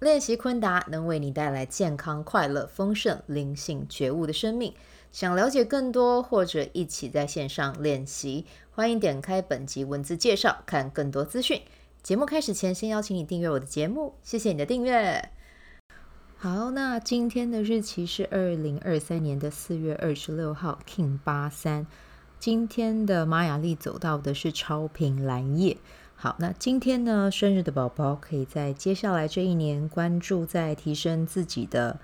[0.00, 4.72] 练习昆达能为你带来健康、快乐、丰盛、灵性觉悟的生命。
[5.12, 11.60] 想了解更多或者一起在线上练习，欢迎点开本集文字介绍，看更多资讯。
[12.02, 15.28] 节目开始前，先邀请你订阅我的节目，谢谢你的订阅。
[16.38, 21.86] 好，那今天的日期是二零二三年的四月二十六号，King 八三。
[22.38, 25.76] 今天的玛雅历走到的是超频蓝夜。
[26.22, 31.98] 好，那今天呢，生日的宝宝可以在接下来这一年关注在提升自己的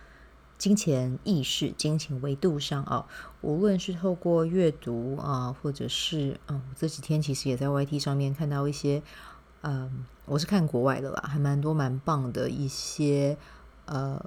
[0.56, 3.06] 金钱意识、金钱维度上啊。
[3.42, 9.02] 无论是透过阅读啊，或者是嗯，这几天其实也在 YT 上面看到一些，
[9.60, 13.36] 嗯，我是看国外的啦，还蛮多蛮棒的一些
[13.84, 14.18] 呃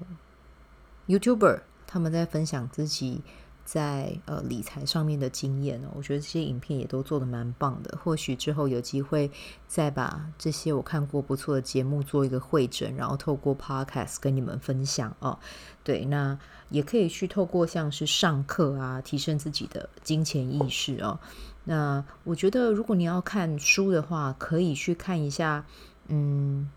[1.08, 3.24] YouTuber，他们在分享自己。
[3.72, 7.96] 在呃理财上面的经验呢，我觉得这些影片也都做得蛮棒的。
[8.04, 9.30] 或许之后有机会
[9.68, 15.38] 再把这些我看过不错的节目做一个会诊，然后透过 Podcast 跟你们分享哦。
[15.84, 16.40] 对，那
[16.70, 21.20] 也可以去透过像是上课啊，提升自己的金钱意识哦。
[21.66, 25.64] 那我觉得如果你要看书的话，可以去看一下，
[26.08, 26.72] 嗯。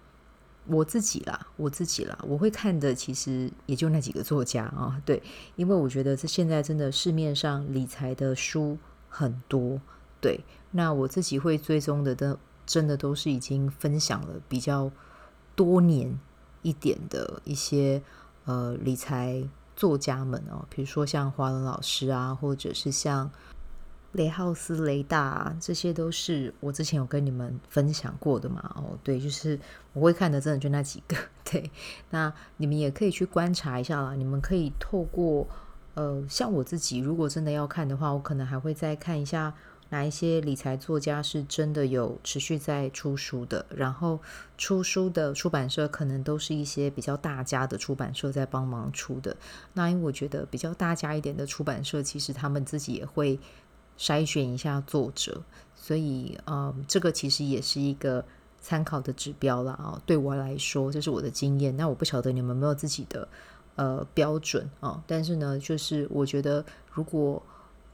[0.66, 5.22] 我自己啦，我自己啦，我会看的其实也就那几个作家啊，对，
[5.56, 9.80] 因为我觉得这现在真的市面上理财的书很多，
[10.20, 14.90] 对，那我自己会追踪的都真的都是已经分享了比较
[15.56, 16.18] 多年
[16.62, 18.00] 一点的一些
[18.44, 19.42] 呃理财
[19.74, 23.30] 作家们哦，比如说像华伦老师啊，或者是像。
[24.12, 28.62] 雷浩斯、雷大，这些都是我之前有跟你们分享过的嘛。
[28.76, 29.58] 哦，对，就是
[29.94, 31.16] 我会看的，真的就那几个。
[31.50, 31.70] 对，
[32.10, 34.14] 那你们也可以去观察一下啦。
[34.14, 35.48] 你们可以透过
[35.94, 39.54] 呃，像我自己，如果真的要看的话，我可能还会再看一下
[39.88, 43.64] 哪一些理财作家是真的有持续在出书的。
[43.70, 44.20] 然后
[44.58, 49.34] 出书的出版社可能都是一些比较大家的出版社在帮忙出的。
[49.72, 53.40] 那因为我觉得比较大家一点的出版社，其实他们自己也会。
[53.98, 55.42] 筛选一下作者，
[55.74, 58.24] 所以呃，这个其实也是一个
[58.60, 60.00] 参考的指标了啊。
[60.06, 61.76] 对我来说，这是我的经验。
[61.76, 63.28] 那我不晓得你们有没有自己的
[63.76, 65.02] 呃标准啊？
[65.06, 67.42] 但是呢，就是我觉得，如果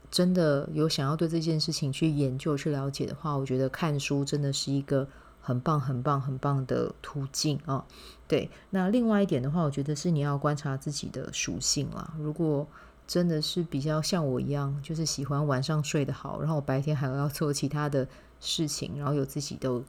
[0.09, 5.07] 真的有想要对这件事情去研究、去了解的话，我觉得看书真的是一个
[5.39, 7.85] 很棒、很棒、很棒的途径啊。
[8.27, 12.13] 对，那另外一点的话，我觉得是你要观察自己的属性啦。
[12.17, 12.67] 如果
[13.09, 18.07] 真的是比较像我一样，就是喜欢晚上睡得好，然后我白天还要做其他的
[18.39, 19.81] 事情，然后有自己的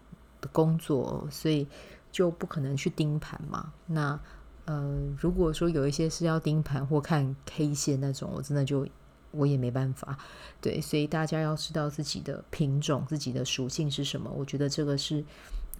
[0.52, 1.68] 工作，所以
[2.10, 3.74] 就不可能去盯盘嘛。
[3.84, 4.18] 那
[4.64, 8.88] 呃，如果说有一些是要盯盘或看 K 线那种，我真的就
[9.32, 10.18] 我也没办法。
[10.58, 15.22] 对，所以大家要知道自己的品种、自己的属性是什么，我觉得这个是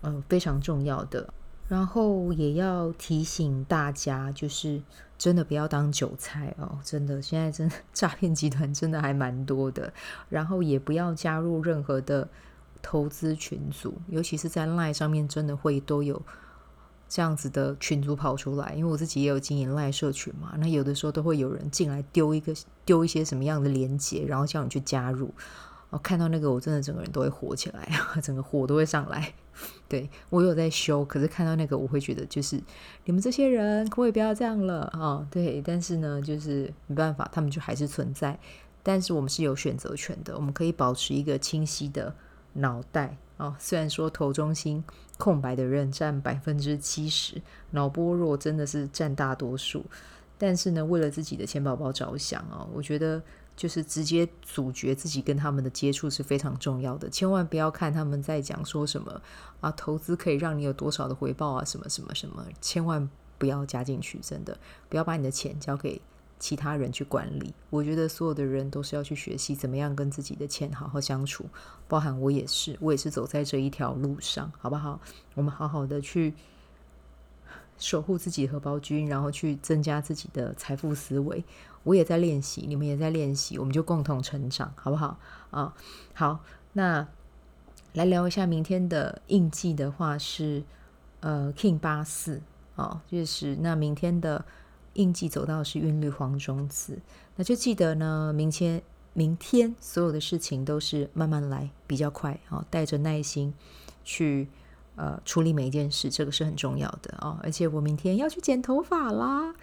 [0.02, 1.32] 呃非常重要的。
[1.70, 4.82] 然后也要提醒大家，就是
[5.16, 6.76] 真的不要当韭菜哦！
[6.82, 9.92] 真的，现在真的诈骗集团真的还蛮多的。
[10.28, 12.28] 然后也不要加入任何的
[12.82, 16.20] 投资群组，尤其是在 LINE 上面，真的会都有
[17.08, 18.74] 这样子的群组跑出来。
[18.74, 22.52] 因为我自己也有经营 LINE 社群嘛，那有的时候都会有人进来丢一个
[22.84, 25.32] 丢一些什么样的连接，然后叫你去加入。
[25.90, 29.32] 我看到那个，我真的整个人都会火起来啊， 整个火都会上来。
[29.88, 32.60] 对，我有在修，可是看到那个，我会觉得就是
[33.04, 35.26] 你们这些人可不可以不要这样了啊？
[35.30, 38.38] 对，但是呢，就是没办法，他们就还是存在。
[38.82, 42.14] 但是我们是有选择权的，我们可以保持一个清晰的
[42.54, 43.56] 脑袋啊，哦。
[43.58, 44.82] 虽然说头中心
[45.18, 49.84] 空白的人占百分之七十，脑波弱真的是占大多数，
[50.38, 53.20] 但是呢，为了自己的钱宝宝着想啊，哦，我觉得。
[53.60, 59.20] 就是直接阻绝自己跟他们的接触是非常重要的，千万不要看他们在讲说什么
[59.60, 64.58] 啊，投资可以让你有多少的回报啊，什么什么什么，千万不要加进去，真的
[64.88, 66.00] 不要把你的钱交给
[66.38, 67.52] 其他人去管理。
[67.68, 71.44] 我觉得所有的人都是要去学习怎么样跟自己的钱好好相处，
[71.86, 74.98] 包含我也是，我也是走在这一条路上，好不好？
[75.34, 76.32] 我们好好的去。
[77.80, 81.42] 守护自己荷包君，然后去增加自己的财富思维。
[81.82, 85.18] 我也在练习，你们也在练习，我们就共同成长，好不好？
[85.50, 85.74] 啊，
[86.12, 86.40] 好，
[86.74, 87.08] 那
[87.94, 90.62] 来聊一下明天的印记的话是
[91.20, 92.42] 呃，King 八四
[92.76, 94.44] 啊，就是那明天的
[94.92, 96.98] 印记走到是韵律黄种子，
[97.36, 98.82] 那就记得呢，明天
[99.14, 103.54] 明天所有的事情都是慢慢来，比较快啊，带着耐心
[104.04, 104.48] 去
[104.96, 107.38] 呃处理每一件事，这个是很重要的啊。
[107.42, 109.54] 而且我明天要去剪头发啦，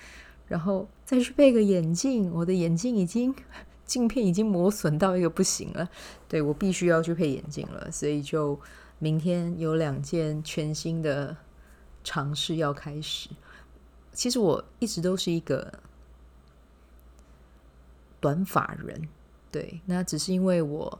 [0.47, 3.33] 然后再去配个眼镜，我的眼镜已经
[3.85, 5.89] 镜片已经磨损到一个不行了，
[6.27, 8.59] 对，我必须要去配眼镜了，所以就
[8.99, 11.35] 明天有两件全新的
[12.03, 13.29] 尝试要开始。
[14.11, 15.71] 其实我一直都是一个
[18.19, 19.07] 短发人，
[19.51, 20.99] 对，那只是因为我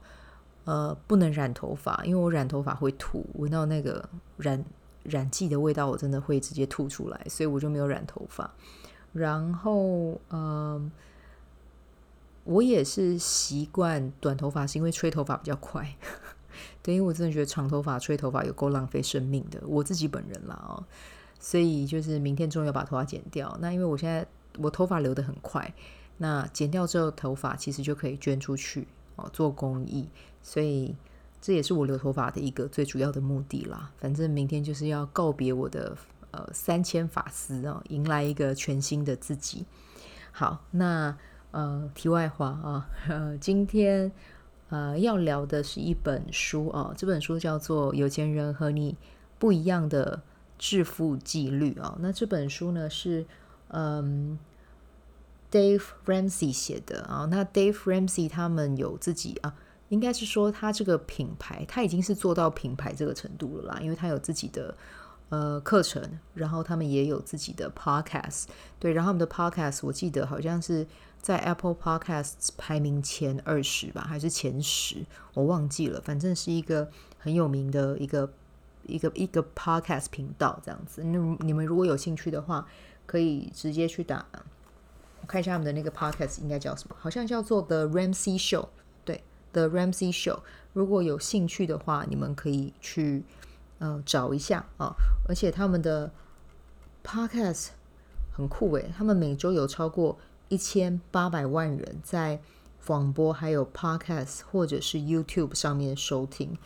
[0.68, 4.62] 呃不能染头发，因为我染头发会吐，闻到那个染
[5.04, 8.54] 染剂的味道，我真的会直接吐出来，所以我就没有染头发。
[9.14, 10.92] 然后嗯、
[12.44, 15.96] 我也是习惯短头发，是因为吹头发比较快，
[16.84, 20.84] 对，因为我真的觉得长头发吹头发有够浪费生命的，我自己本人啦哦。
[21.40, 23.58] 所以就是明天终于要把头发剪掉。
[23.62, 24.28] 那因为我现在
[24.58, 25.74] 我头发留得很快，
[26.18, 28.86] 那剪掉之后头发其实就可以捐出去
[29.16, 30.10] 哦，做公益。
[30.48, 30.96] 所以
[31.42, 33.92] 这也是我留头发的一个最主要的目的啦。
[33.98, 35.98] 反正明天就是要告别我的
[36.32, 39.66] 呃三千发丝啊，迎来一个全新的自己。
[40.32, 41.18] 好，那
[41.52, 44.10] 呃题外话啊，呃今天
[44.70, 48.96] 呃要聊的是一本书啊，这本书叫做《有钱人和你
[49.38, 50.24] 不一样的》。
[50.60, 53.24] 致富纪律啊，那这本书呢是
[53.68, 54.40] 嗯
[55.52, 57.28] ，Dave Ramsey 写的啊。
[57.30, 59.54] 那 Dave Ramsey 他们有自己啊，
[59.90, 64.76] 应该是说他这个品牌，他已经是做到品牌这个程度了啦，因为他有自己的
[65.30, 68.46] 呃课程，然后他们也有自己的 Podcast，
[68.80, 70.86] 对，然后他们的 Podcast 我记得好像是
[71.22, 78.32] 在 Apple Podcasts 排名前二十吧，还是前十，我忘记了，反正是一个很有名的一个。
[78.84, 82.66] 一个一个 podcast 频道这样子，那你们如果有兴趣的话，
[83.06, 84.26] 可以直接去打，
[85.20, 88.70] 我看一下他们的那个 podcast 应该叫什么，好像叫做 The Ramsey Show，
[89.54, 90.40] ，The Ramsey Show。
[90.74, 93.24] 如果有兴趣的话，你们可以去
[93.80, 94.94] 呃找一下啊，
[95.28, 96.12] 而且他们的
[97.04, 97.70] podcast
[98.32, 100.18] 很酷诶，他们每周有超过
[100.50, 102.40] 一千八百万人在
[102.86, 106.58] 广播、还有 podcast 或者是 YouTube 上面收听。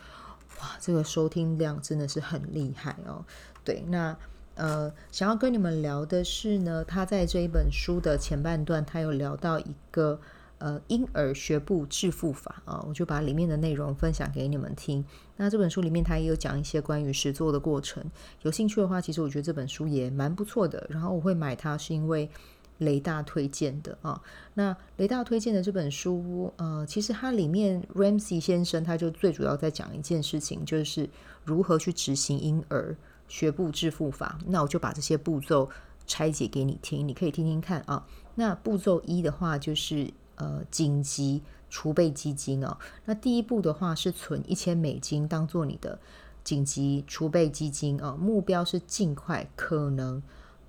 [0.59, 3.25] 哇，这个收听量真的是很厉害哦。
[3.63, 4.15] 对，那
[4.55, 10.19] 呃，想要跟你们聊的是呢，他在这一本书的前半段，他有聊到一个
[10.61, 15.03] 呃婴儿学步致富法啊，我就把里面的内容分享给你们听。
[15.35, 18.01] 那这本书里面他也有讲一些关于实作的过程，
[18.43, 20.87] 有兴趣的话，其实我觉得这本书也蛮不错的。
[20.89, 22.29] 然后我会买它是因为。
[22.77, 24.19] 雷大推荐的啊，
[24.55, 31.07] 那雷大推荐的这本书，呃，其实它里面 Ramsey 先生他就最主要在讲一件事情，就是
[31.43, 32.97] 如何去执行婴儿
[33.27, 34.39] 学步致富法。
[34.47, 35.69] 那我就把这些步骤
[36.07, 38.03] 拆解给你听，你可以听听看啊。
[38.33, 40.09] 那步骤一的话，就是
[40.41, 42.77] 呃紧急储备基金哦。
[43.05, 45.99] 那第一步的话是存一千美金当做你的
[46.43, 50.21] 紧急储备基金啊，目标是尽快可能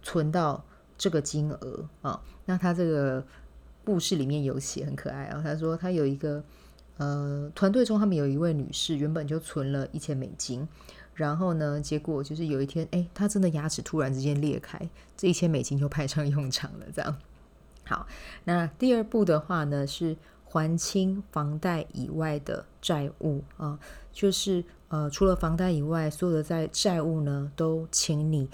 [0.02, 0.64] 存到。
[0.98, 3.26] 这个金额啊，那他这个
[3.84, 5.40] 故事里面有写很可爱啊。
[5.42, 6.44] 他说他有一个
[6.96, 10.68] 呃团队中，他们有一位女士原本就存了一千美金，
[11.14, 16.87] 然后呢，结果就是有一天，哎，她真的牙齿突然之间裂开，这一千美金就派上用场了。
[16.94, 17.16] 这样
[17.84, 18.06] 好，
[18.44, 23.78] 那第二步的话呢是还清房贷以外的债务啊，
[24.12, 28.48] 就是呃除了房贷以外，所有的债债务呢都请你。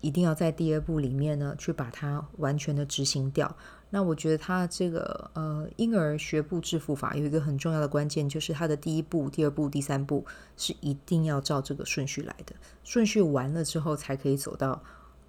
[0.00, 3.54] 一定要在第二步里面呢，去把它完全的执行掉。
[3.90, 10.26] 那我觉得他这个呃婴儿学步致富法有一个很重要的关键，就是他的第一步、第二步、第三步
[10.56, 12.52] 是一定要照这个顺序来的。
[12.82, 14.82] 顺序完了之后，才可以走到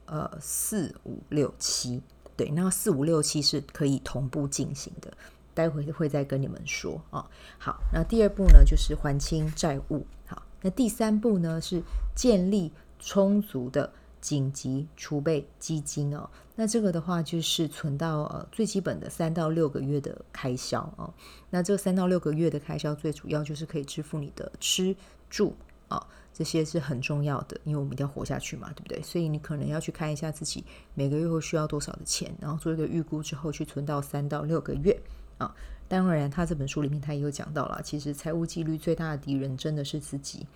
[0.07, 2.01] 呃四五六七。
[2.35, 5.11] 对，那四五六七是可以同步进行的。
[5.53, 7.25] 待会会再跟你们说啊。
[7.57, 10.05] 好，那第二步呢就是还清债务。
[10.25, 11.81] 好，那第三步呢是
[12.15, 13.91] 建立充足的。
[14.23, 21.13] 紧急储备基金哦，那这个的话就是存到呃最基本的三到六个月的开销哦。
[21.49, 24.95] 那这三到六个月的开销最主要就是可以支付你的吃
[25.29, 25.53] 住
[25.93, 29.01] 啊，这些是很重要的，因为我们一定要活下去嘛，对不对？
[29.03, 30.63] 所以你可能要去看一下自己
[30.95, 34.99] 每个月会需要多少的钱，然后做一个预估之后去存到三到六个月
[35.37, 35.55] 啊。
[35.87, 40.47] 当然，他这本书里面他也有讲到了，其实财务纪律最大的敌人真的是自己。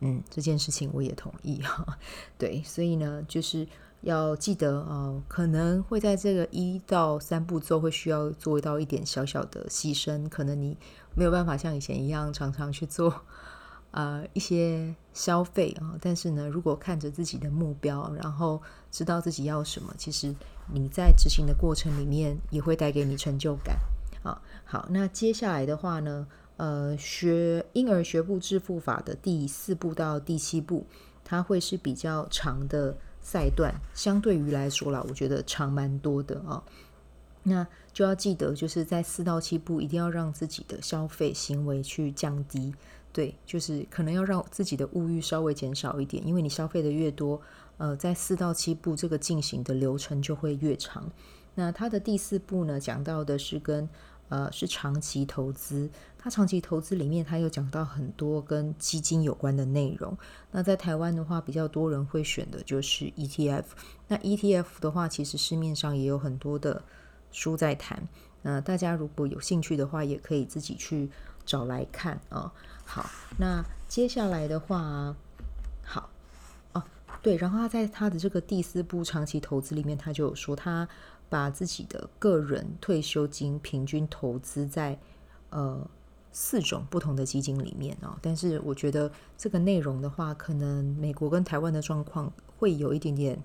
[0.00, 1.98] 嗯，这件事情我也同意哈。
[2.38, 3.66] 对，所以呢，就是
[4.02, 10.76] 要记得啊、可能会在这个一到三步骤会需要做到一点小小的牺牲，可能你
[11.14, 13.22] 没有办法像以前一样常常去做
[13.90, 20.34] 呃一些消费啊，但是呢，如果看着自己的目标，然后知道自己要什么，其实
[20.72, 23.76] 你在执行的过程里面也会带给你成就感。
[24.22, 26.26] 啊，好，那接下来的话呢，
[26.56, 30.84] 呃，学婴儿学步致富法的第四步到第七步，
[31.24, 36.62] 它会是比较长的赛段，相对于来说啦，我觉得长蛮多的啊。
[37.44, 42.74] 那就要记得，就是在四到七步，一定要让自己的消费行为去降低。
[43.16, 47.40] 对，就是可能要让自己的物欲稍微减少一点，因为你消费的越多，
[47.78, 51.10] 呃，在四到七步这个进行的流程就会越长。
[51.54, 53.88] 那它的第四步呢，讲到的是跟
[54.28, 60.14] 呃是长期投资，它长期投资里面，它有讲到很多跟基金有关的内容。
[60.50, 63.64] 那在台湾的话，比较多人会选的就是 ETF。
[64.08, 66.82] 那 ETF 的话，其实市面上也有很多的
[67.32, 68.06] 书在谈。
[68.42, 71.10] 那大家如果有兴趣的话，也可以自己去
[71.46, 72.52] 找来看啊。
[72.88, 73.04] 好，
[73.38, 75.12] 那接下来的话，
[75.82, 76.08] 好
[76.72, 76.80] 哦，
[77.20, 80.88] 对，然后他在他的这个第四步长期投资里面，他就有说，他
[81.28, 84.96] 把自己的个人退休金平均投资在
[85.50, 85.84] 呃
[86.30, 88.16] 四种不同的基金里面哦。
[88.22, 93.36] 但是我觉得这个内容的话，可能美国跟台湾的状况会有一点点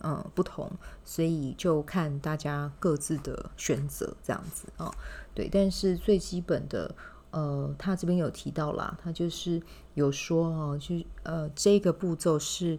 [0.00, 0.68] 嗯、不同，
[1.04, 4.92] 所以就看大家各自的选择这样子啊、
[5.32, 6.92] 对，但是最基本的。
[7.30, 9.62] 呃，他这边有提到啦，他就是
[9.94, 12.78] 有说哦，就呃，这个步骤是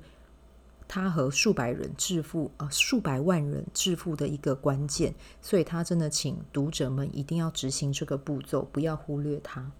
[0.88, 9.72] 他和数百人致富啊、数百万人致富的一个关键，所以他真的请读者们一定要执行这个步骤，不要忽略它。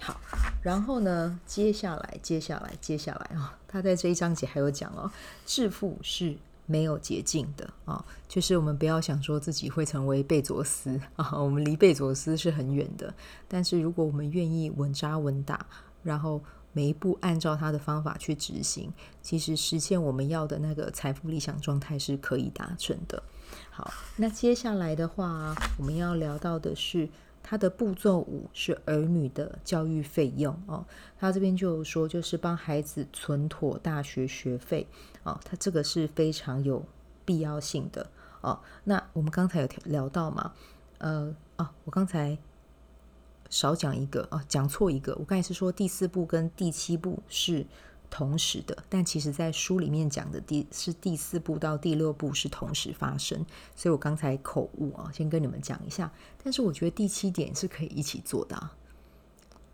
[0.00, 0.18] 好，
[0.62, 5.10] 然后呢，接下来，接下来，接下来啊、他在这一章节还有讲哦，
[5.44, 6.36] 致富是。
[6.68, 13.12] 没有捷径的啊、就是我们不要想说自己会成为贝佐斯啊，我们离贝佐斯是很远的。
[13.48, 15.66] 但是如果我们愿意稳扎稳打，
[16.02, 16.40] 然后
[16.72, 23.22] 每一步按照他的方法去执行，其实实现我们要的那个财富理想状态是可以达成的。
[23.70, 27.08] 好，那接下来的话，我们要聊到的是。
[27.48, 30.84] 他的步骤五是儿女的教育费用哦，
[31.18, 34.86] 他这边就说，就是帮孩子存妥大学学费
[35.22, 36.84] 哦，他这个是非常有
[37.24, 38.06] 必要性的
[38.42, 38.60] 哦。
[38.84, 40.52] 那我们刚才有聊到嘛，
[40.98, 42.36] 呃，哦，我刚才
[43.48, 47.64] 少讲一个哦，讲错一个，我刚才是说第四步跟第七步是。
[48.10, 53.44] 同时的，但其实在书里面讲的第是第四步到第六步是同时发生，
[53.76, 56.10] 所以我刚才口误啊，先跟你们讲一下。
[56.42, 58.74] 但是我觉得第七点是可以一起做的啊，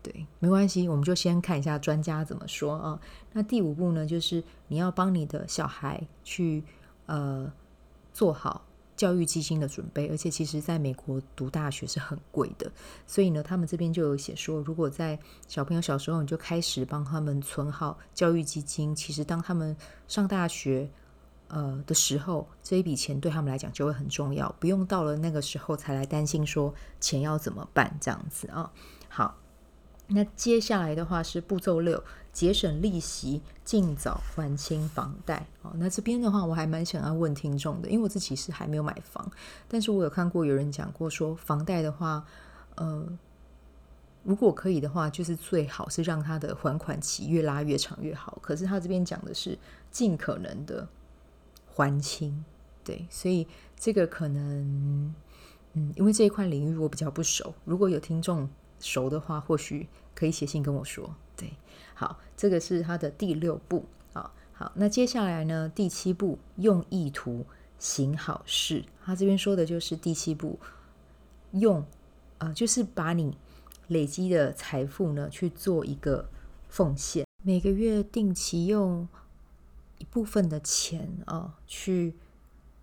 [0.03, 2.99] 对，没关系，我们就先看一下专家怎么说啊。
[3.33, 6.63] 那第五步呢，就是你要帮你的小孩去
[7.05, 7.51] 呃
[8.13, 8.65] 做好。
[8.95, 12.71] 教育基金的准备，而且其实在美国读大学是很贵的，
[13.05, 19.75] 所以呢，他们这边就有写说，如果在小朋友小时候你就开始帮他们存好教育基金，其实当他们
[20.07, 20.89] 上大学
[21.49, 28.71] 呃的时候，这一笔钱对他们来讲就会很重要，不用到了那个时候才来担心说钱要怎么办这样子啊。
[29.09, 29.37] 好，
[30.07, 32.03] 那接下来的话是步骤六。
[32.35, 35.47] 节省利息，尽早还清房贷。
[35.61, 39.31] 哦，那这边的话，我还蛮想要问听众的，因为我自己是还没有买房，
[39.69, 42.25] 但是我有看过有人讲过说，房贷的话，
[42.75, 43.07] 呃，
[44.23, 48.37] 如果可以的话，就是最好是让他的还款期越拉越长越好。
[48.41, 49.57] 可是他这边讲的是
[49.89, 50.85] 尽可能的
[51.73, 52.43] 还清，
[52.83, 53.47] 对，所以
[53.79, 55.15] 这个可能，
[55.71, 58.49] 嗯，因为这一块领域我比较不熟，如果有听众
[58.85, 61.51] 熟的话，或许可以写信跟我说，对。
[61.95, 63.83] 好，这个是他的第六步。
[64.13, 65.67] 好，好，那接下来呢？
[65.73, 67.45] 第七步，用意图
[67.79, 68.85] 行好事。
[69.03, 70.59] 他这边说的就是第七步，
[71.51, 71.83] 用，
[72.37, 73.35] 呃，就是把你
[73.87, 76.29] 累积的财富呢去做一个
[76.69, 79.07] 奉献，每个月定期用
[79.97, 82.13] 一部分的钱啊、去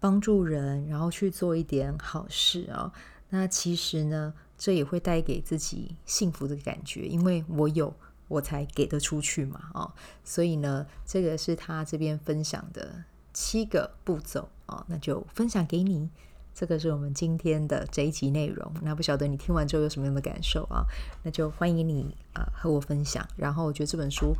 [0.00, 2.92] 帮助人，然后去做一点好事啊、
[3.28, 7.92] 那其实呢，这也会带给自己幸福的感觉，因为我有。
[8.28, 9.92] 我才给得出去嘛，哦，
[10.24, 13.04] 所以呢，这个是他这边分享的
[13.34, 16.08] 七个步骤哦，那就分享给你。
[16.54, 18.72] 这个是我们今天的这一集内容。
[18.80, 20.82] 那不晓得你听完之后有什么样的感受啊？
[21.22, 23.28] 那就欢迎你啊和我分享。
[23.36, 24.34] 然后我觉得这本书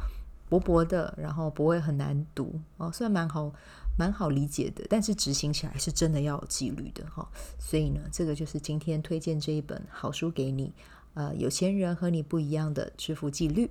[0.49, 3.53] 薄薄的，然后不会很难读哦，虽然蛮好
[3.99, 7.29] 蛮好理解的，但是执行起来是真的要有纪律的哈。
[7.59, 10.73] 所以呢，这个就是今天推荐这一本好书给你。
[11.15, 13.71] 呃，有钱人和你不一样的致富纪律。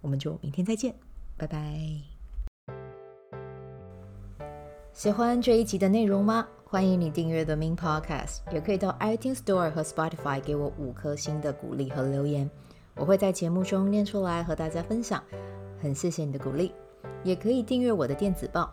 [0.00, 0.94] 我们就明天再见，
[1.36, 1.78] 拜拜。
[4.92, 6.46] 喜欢这一集的内容吗？
[6.64, 12.50] 欢迎你订阅 The Min Podcast，也可以到 iTunes Store 和 Spotify 给我五颗星的鼓励和留言。
[12.96, 15.22] 我会在节目中念出来和大家分享。
[15.80, 16.72] 很谢谢你的鼓励，
[17.22, 18.72] 也可以订阅我的电子报。